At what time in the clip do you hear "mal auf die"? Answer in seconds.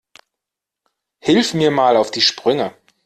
1.69-2.21